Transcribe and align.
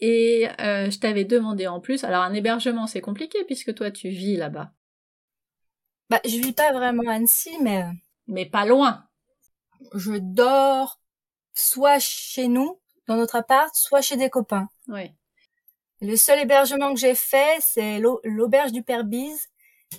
Et 0.00 0.48
euh, 0.60 0.90
je 0.90 0.98
t'avais 0.98 1.24
demandé 1.24 1.66
en 1.66 1.80
plus, 1.80 2.04
alors 2.04 2.22
un 2.22 2.32
hébergement 2.32 2.86
c'est 2.86 3.00
compliqué 3.02 3.44
puisque 3.44 3.74
toi 3.74 3.90
tu 3.90 4.08
vis 4.08 4.36
là-bas. 4.36 4.72
Bah, 6.08 6.20
je 6.24 6.36
vis 6.38 6.52
pas 6.52 6.72
vraiment 6.72 7.08
à 7.08 7.14
Annecy, 7.14 7.56
mais 7.62 7.82
euh, 7.82 7.90
Mais 8.26 8.46
pas 8.46 8.64
loin. 8.66 9.04
je 9.94 10.12
dors 10.18 10.98
soit 11.54 11.98
chez 11.98 12.48
nous, 12.48 12.80
dans 13.06 13.16
notre 13.16 13.36
appart, 13.36 13.74
soit 13.74 14.00
chez 14.02 14.16
des 14.16 14.30
copains. 14.30 14.68
Oui. 14.88 15.12
Le 16.00 16.16
seul 16.16 16.38
hébergement 16.40 16.94
que 16.94 17.00
j'ai 17.00 17.14
fait, 17.14 17.58
c'est 17.60 17.98
l'au- 17.98 18.20
l'auberge 18.24 18.72
du 18.72 18.82
Père 18.82 19.04
Bise. 19.04 19.48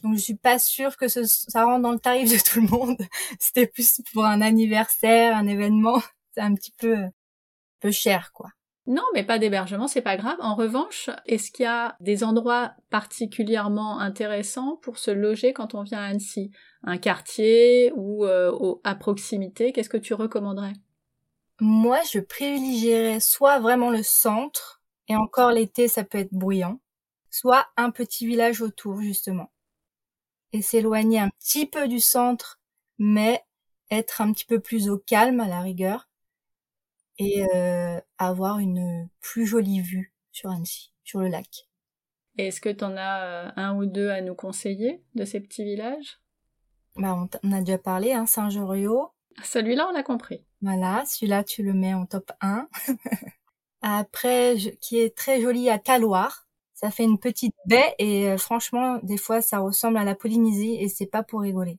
Donc, 0.04 0.16
je 0.16 0.22
suis 0.22 0.36
pas 0.36 0.58
sûre 0.58 0.98
que 0.98 1.08
ce- 1.08 1.26
ça 1.26 1.66
rentre 1.66 1.82
dans 1.84 1.92
le 1.92 2.00
tarif 2.00 2.32
de 2.32 2.38
tout 2.44 2.62
le 2.62 2.68
monde. 2.68 2.98
C'était 3.40 3.68
plus 3.68 4.02
pour 4.14 4.26
un 4.26 4.42
anniversaire, 4.42 5.36
un 5.38 5.46
événement. 5.48 6.02
C'est 6.34 6.42
un 6.42 6.56
petit 6.56 6.72
peu, 6.72 6.98
peu 7.82 7.92
cher, 7.92 8.32
quoi. 8.34 8.50
Non, 8.92 9.04
mais 9.14 9.24
pas 9.24 9.40
d'hébergement, 9.40 9.88
c'est 9.88 10.02
pas 10.02 10.18
grave. 10.18 10.36
En 10.42 10.54
revanche, 10.54 11.10
est-ce 11.26 11.50
qu'il 11.50 11.64
y 11.64 11.68
a 11.68 11.96
des 12.02 12.26
endroits 12.26 12.74
particulièrement 12.90 14.00
intéressants 14.00 14.76
pour 14.82 14.98
se 14.98 15.12
loger 15.12 15.54
quand 15.54 15.76
on 15.76 15.84
vient 15.84 16.00
à 16.00 16.08
Annecy? 16.08 16.52
Un 16.84 16.98
quartier 16.98 17.94
ou 17.96 18.26
euh, 18.26 18.52
au- 18.52 18.82
à 18.84 18.96
proximité? 18.96 19.72
Qu'est-ce 19.72 19.88
que 19.88 19.96
tu 19.96 20.14
recommanderais? 20.14 20.74
Moi, 21.62 22.00
je 22.12 22.20
privilégierais 22.20 23.22
soit 23.22 23.60
vraiment 23.60 23.92
le 23.92 24.04
centre, 24.04 24.82
et 25.08 25.16
encore 25.16 25.52
l'été, 25.54 25.88
ça 25.88 26.04
peut 26.04 26.18
être 26.18 26.34
bruyant, 26.34 26.82
soit 27.30 27.68
un 27.78 27.92
petit 27.92 28.28
village 28.28 28.62
autour, 28.62 29.00
justement. 29.02 29.50
Et 30.54 30.62
s'éloigner 30.62 31.20
un 31.20 31.30
petit 31.30 31.66
peu 31.66 31.88
du 31.88 32.00
centre, 32.00 32.60
mais 33.00 33.44
être 33.90 34.22
un 34.22 34.32
petit 34.34 34.46
peu 34.46 34.60
plus 34.60 34.90
au 34.90 34.98
calme, 34.98 35.40
à 35.40 35.48
la 35.48 35.62
rigueur, 35.62 36.08
et 37.18 37.46
euh, 37.54 38.00
avoir 38.18 38.60
une 38.60 39.10
plus 39.22 39.46
jolie 39.46 39.82
vue 39.82 40.14
sur 40.32 40.50
Annecy, 40.50 40.94
sur 41.04 41.20
le 41.20 41.28
lac. 41.28 41.68
Et 42.38 42.48
Est-ce 42.48 42.62
que 42.62 42.70
tu 42.70 42.84
en 42.84 42.96
as 42.98 43.24
euh, 43.24 43.52
un 43.58 43.76
ou 43.76 43.86
deux 43.86 44.10
à 44.10 44.22
nous 44.22 44.36
conseiller 44.36 45.04
de 45.16 45.26
ces 45.26 45.40
petits 45.42 45.64
villages? 45.64 46.20
Bah, 46.96 47.16
on, 47.44 47.52
a 47.52 47.60
déjà 47.60 47.78
parlé, 47.78 48.14
hein, 48.14 48.26
Saint-Joriot. 48.26 49.12
Celui-là, 49.44 49.90
on 49.92 49.96
a 49.96 50.04
compris. 50.04 50.46
Voilà, 50.62 51.04
celui-là, 51.06 51.44
tu 51.44 51.64
le 51.64 51.74
mets 51.74 51.94
en 51.94 52.06
top 52.06 52.32
1. 52.42 52.68
Après, 53.82 54.58
je- 54.58 54.70
qui 54.70 55.00
est 55.00 55.16
très 55.16 55.42
joli 55.42 55.70
à 55.70 55.80
Taloir. 55.80 56.48
Ça 56.74 56.90
fait 56.92 57.04
une 57.04 57.20
petite 57.20 57.54
baie 57.68 57.94
et 58.00 58.28
euh, 58.28 58.38
franchement, 58.38 59.00
des 59.04 59.18
fois, 59.18 59.42
ça 59.42 59.60
ressemble 59.60 59.98
à 59.98 60.04
la 60.04 60.16
Polynésie 60.16 60.76
et 60.80 60.90
c'est 60.90 61.06
pas 61.06 61.22
pour 61.24 61.42
rigoler. 61.42 61.78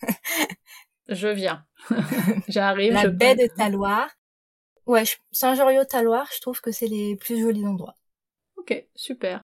Je 1.08 1.28
viens. 1.28 1.64
J'arrive. 2.48 2.92
La 2.92 3.02
je 3.02 3.08
baie 3.08 3.34
peux- 3.34 3.42
de 3.48 3.54
Taloir. 3.54 4.08
Ouais, 4.86 5.02
Saint-Joriot-Taloir, 5.32 6.28
je 6.34 6.40
trouve 6.40 6.60
que 6.60 6.70
c'est 6.72 6.86
les 6.86 7.16
plus 7.16 7.40
jolis 7.40 7.66
endroits. 7.66 7.96
Ok, 8.56 8.86
super. 8.94 9.42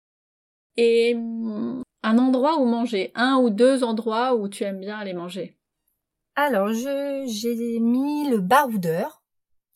Et 0.77 1.15
hum, 1.15 1.83
un 2.03 2.17
endroit 2.19 2.59
où 2.59 2.65
manger, 2.65 3.11
un 3.15 3.37
ou 3.37 3.49
deux 3.49 3.83
endroits 3.83 4.35
où 4.35 4.49
tu 4.49 4.63
aimes 4.63 4.81
bien 4.81 4.97
aller 4.97 5.13
manger? 5.13 5.57
Alors, 6.35 6.71
je 6.71 7.23
j'ai 7.27 7.79
mis 7.79 8.29
le 8.29 8.39
baroudeur. 8.39 9.21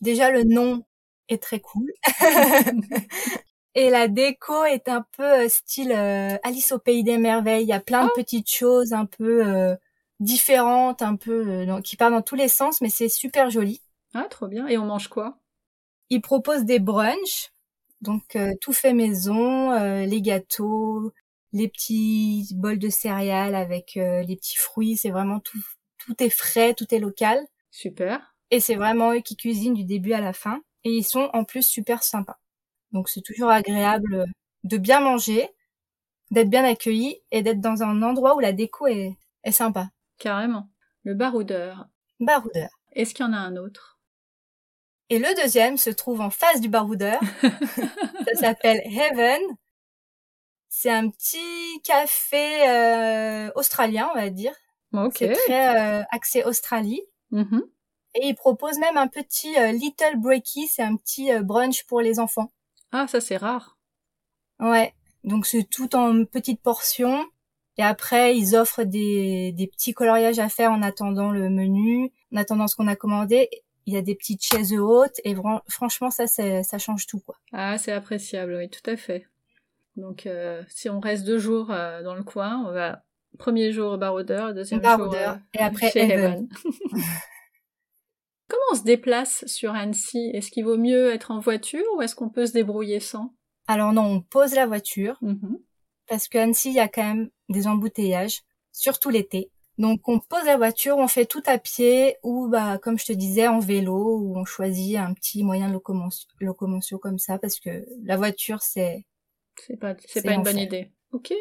Déjà, 0.02 0.32
le 0.32 0.44
nom 0.44 0.84
est 1.30 1.42
très 1.44 1.60
cool. 1.60 1.92
Et 3.76 3.90
la 3.90 4.08
déco 4.08 4.66
est 4.66 4.90
un 4.90 5.06
peu 5.18 5.24
euh, 5.46 5.50
style 5.50 5.92
euh, 5.94 6.38
Alice 6.44 6.72
au 6.74 6.80
pays 6.80 7.04
des 7.04 7.18
merveilles. 7.18 7.64
Il 7.64 7.70
y 7.70 7.74
a 7.74 7.80
plein 7.80 8.04
de 8.06 8.10
Oh. 8.10 8.16
petites 8.16 8.50
choses 8.50 8.94
un 8.94 9.06
peu 9.06 9.46
euh, 9.48 9.76
différentes, 10.20 11.02
un 11.02 11.16
peu 11.16 11.48
euh, 11.48 11.82
qui 11.82 11.96
partent 11.96 12.14
dans 12.14 12.22
tous 12.22 12.36
les 12.36 12.50
sens, 12.50 12.82
mais 12.82 12.90
c'est 12.90 13.10
super 13.10 13.50
joli. 13.50 13.82
Ah, 14.14 14.28
trop 14.30 14.48
bien. 14.48 14.68
Et 14.68 14.78
on 14.78 14.86
mange 14.86 15.10
quoi? 15.10 15.38
Ils 16.12 16.22
proposent 16.22 16.66
des 16.66 16.80
brunchs, 16.80 17.54
donc 18.02 18.36
euh, 18.36 18.54
tout 18.60 18.74
fait 18.74 18.94
maison, 18.94 19.72
euh, 19.72 20.06
les 20.06 20.22
gâteaux, 20.22 21.14
les 21.54 21.70
petits 21.70 22.50
bols 22.54 22.80
de 22.80 22.90
céréales 22.90 23.56
avec 23.56 23.96
euh, 23.96 24.22
les 24.22 24.36
petits 24.36 24.58
fruits. 24.58 24.98
C'est 24.98 25.10
vraiment 25.10 25.40
tout, 25.40 25.64
tout 25.98 26.22
est 26.22 26.30
frais, 26.30 26.74
tout 26.74 26.94
est 26.94 27.00
local. 27.00 27.40
Super. 27.72 28.36
Et 28.50 28.60
c'est 28.60 28.76
vraiment 28.76 29.14
eux 29.14 29.22
qui 29.22 29.38
cuisinent 29.38 29.74
du 29.74 29.86
début 29.86 30.12
à 30.12 30.20
la 30.20 30.34
fin. 30.34 30.62
Et 30.84 30.90
ils 30.90 31.06
sont 31.06 31.30
en 31.32 31.46
plus 31.46 31.66
super 31.66 32.04
sympas. 32.04 32.40
Donc 32.92 33.08
c'est 33.08 33.22
toujours 33.22 33.50
agréable 33.50 34.26
de 34.66 34.78
bien 34.78 35.00
manger, 35.00 35.48
d'être 36.30 36.50
bien 36.50 36.66
accueilli 36.66 37.22
et 37.32 37.42
d'être 37.42 37.62
dans 37.62 37.84
un 37.84 38.02
endroit 38.02 38.36
où 38.36 38.42
la 38.42 38.52
déco 38.52 38.86
est, 38.88 39.16
est 39.46 39.54
sympa. 39.54 39.92
Carrément. 40.18 40.68
Le 41.06 41.14
baroudeur. 41.14 41.88
Baroudeur. 42.20 42.70
Est-ce 42.92 43.14
qu'il 43.14 43.26
y 43.26 43.30
en 43.30 43.34
a 43.34 43.38
un 43.38 43.56
autre? 43.56 44.01
Et 45.12 45.20
le 45.20 45.36
deuxième 45.36 45.76
se 45.76 45.90
trouve 45.90 46.22
en 46.22 46.30
face 46.30 46.62
du 46.62 46.70
baroudeur. 46.70 47.20
Ça 47.42 48.36
s'appelle 48.40 48.82
Heaven. 48.86 49.42
C'est 50.70 50.90
un 50.90 51.10
petit 51.10 51.82
café 51.84 52.66
euh, 52.70 53.52
australien, 53.56 54.10
on 54.16 54.18
va 54.18 54.30
dire. 54.30 54.54
Ok. 54.94 55.16
C'est 55.18 55.34
très 55.34 56.00
euh, 56.00 56.04
axé 56.12 56.46
Australie. 56.46 57.02
Mhm. 57.32 57.62
Et 58.16 58.28
il 58.28 58.36
propose 58.36 58.80
même 58.80 58.96
un 58.96 59.10
petit 59.10 59.54
euh, 59.60 59.74
Little 59.74 60.16
Breaky, 60.16 60.68
c'est 60.68 60.82
un 60.82 60.96
petit 60.96 61.30
euh, 61.34 61.42
brunch 61.42 61.84
pour 61.88 62.00
les 62.00 62.18
enfants. 62.18 62.50
Ah, 62.94 63.06
ça 63.10 63.20
c'est 63.20 63.36
rare. 63.36 63.78
Ouais, 64.62 64.94
donc 65.26 65.46
c'est 65.46 65.70
tout 65.70 65.94
en 65.94 66.24
petites 66.24 66.62
portions. 66.62 67.26
Et 67.78 67.84
après, 67.84 68.38
ils 68.38 68.56
offrent 68.56 68.84
des, 68.84 69.52
des 69.52 69.68
petits 69.68 69.94
coloriages 69.94 70.40
à 70.40 70.48
faire 70.48 70.72
en 70.72 70.82
attendant 70.82 71.32
le 71.32 71.50
menu, 71.50 72.14
en 72.34 72.38
attendant 72.38 72.68
ce 72.68 72.78
qu'on 72.78 72.88
a 72.88 72.96
commandé. 72.96 73.50
Il 73.92 73.96
y 73.96 73.98
a 73.98 74.02
des 74.02 74.16
petites 74.16 74.42
chaises 74.42 74.72
hautes 74.74 75.20
et 75.26 75.36
franchement, 75.68 76.10
ça, 76.12 76.26
c'est- 76.26 76.64
ça 76.64 76.78
change 76.78 77.08
tout, 77.08 77.20
quoi. 77.20 77.36
Ah, 77.52 77.78
c'est 77.78 77.92
appréciable, 77.92 78.56
oui, 78.58 78.70
tout 78.70 78.90
à 78.90 78.96
fait. 78.96 79.28
Donc, 79.98 80.26
euh, 80.26 80.64
si 80.70 80.88
on 80.90 81.02
reste 81.02 81.26
deux 81.26 81.40
jours 81.40 81.72
euh, 81.72 82.02
dans 82.02 82.16
le 82.16 82.24
coin, 82.24 82.64
on 82.66 82.72
va 82.72 83.04
premier 83.38 83.74
jour 83.74 83.92
au 83.92 83.98
baroudeur, 83.98 84.54
deuxième 84.54 84.80
Baroudeur, 84.80 85.34
jour 85.34 85.34
euh, 85.34 85.38
et 85.56 85.60
après 85.60 85.92
chez 85.92 86.00
Heaven. 86.00 86.24
Heaven. 86.24 86.50
Comment 88.48 88.64
on 88.72 88.76
se 88.76 88.84
déplace 88.84 89.44
sur 89.48 89.74
Annecy? 89.74 90.32
Est-ce 90.34 90.52
qu'il 90.52 90.64
vaut 90.66 90.78
mieux 90.78 91.12
être 91.12 91.32
en 91.32 91.40
voiture 91.40 91.84
ou 91.98 92.02
est-ce 92.02 92.16
qu'on 92.16 92.30
peut 92.30 92.46
se 92.46 92.54
débrouiller 92.54 93.00
sans? 93.02 93.34
Alors 93.68 93.92
non, 93.94 94.04
on 94.04 94.22
pose 94.22 94.54
la 94.56 94.66
voiture 94.66 95.18
Mhm. 95.22 95.58
parce 96.08 96.28
qu'à 96.30 96.44
Annecy, 96.44 96.70
il 96.70 96.76
y 96.76 96.80
a 96.80 96.88
quand 96.88 97.04
même 97.04 97.30
des 97.50 97.68
embouteillages, 97.68 98.42
surtout 98.72 99.10
l'été. 99.10 99.52
Donc 99.78 100.08
on 100.08 100.20
pose 100.20 100.46
la 100.46 100.58
voiture, 100.58 100.98
on 100.98 101.08
fait 101.08 101.26
tout 101.26 101.42
à 101.46 101.58
pied 101.58 102.18
ou 102.24 102.48
bah 102.50 102.78
comme 102.78 103.00
je 103.00 103.06
te 103.06 103.14
disais 103.14 103.48
en 103.48 103.60
vélo 103.60 104.18
ou 104.20 104.38
on 104.38 104.46
choisit 104.46 104.98
un 104.98 105.14
petit 105.14 105.44
moyen 105.44 105.68
de 105.70 105.74
locomotion, 105.74 106.28
locomotion 106.40 106.98
comme 107.00 107.20
ça 107.20 107.40
parce 107.40 107.60
que 107.60 107.86
la 108.04 108.18
voiture 108.18 108.62
c'est 108.62 109.06
C'est 109.68 109.78
pas, 109.78 109.96
c'est 110.08 110.24
pas 110.24 110.34
une 110.34 110.44
bonne 110.44 110.60
idée. 110.60 110.92
Ok. 111.12 111.34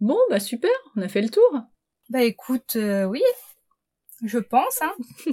Bon, 0.00 0.18
bah 0.30 0.40
super, 0.40 0.70
on 0.96 1.02
a 1.02 1.08
fait 1.08 1.22
le 1.22 1.30
tour. 1.30 1.60
Bah 2.10 2.22
écoute, 2.22 2.76
euh, 2.76 3.04
oui, 3.04 3.22
je 4.22 4.38
pense. 4.38 4.80
Hein. 4.82 4.94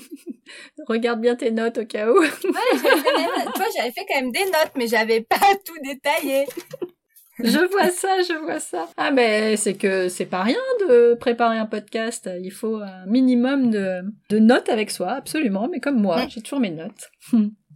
Regarde 0.88 1.22
bien 1.22 1.36
tes 1.36 1.52
notes 1.52 1.78
au 1.78 1.86
cas 1.86 2.10
où. 2.10 2.20
Ouais, 2.20 2.30
j'avais 2.74 3.02
fait. 3.02 3.52
Toi, 3.56 3.66
j'avais 3.76 3.92
fait 3.92 4.06
quand 4.08 4.22
même 4.22 4.32
des 4.32 4.46
notes, 4.46 4.72
mais 4.76 4.88
j'avais 4.88 5.22
pas 5.22 5.38
tout 5.66 5.78
détaillé. 5.84 6.46
Je 7.44 7.72
vois 7.72 7.90
ça, 7.90 8.10
je 8.28 8.34
vois 8.44 8.60
ça. 8.60 8.90
Ah 8.98 9.12
mais 9.12 9.56
c'est 9.58 9.76
que 9.76 10.10
c'est 10.10 10.26
pas 10.26 10.44
rien 10.44 10.60
de 10.88 11.16
préparer 11.16 11.58
un 11.58 11.66
podcast. 11.66 12.30
Il 12.42 12.52
faut 12.52 12.78
un 12.78 13.06
minimum 13.08 13.70
de, 13.72 14.02
de 14.30 14.40
notes 14.40 14.70
avec 14.70 14.92
soi, 14.92 15.12
absolument. 15.12 15.68
Mais 15.72 15.80
comme 15.80 16.02
moi, 16.02 16.28
j'ai 16.30 16.42
toujours 16.42 16.60
mes 16.60 16.72
notes. 16.72 17.12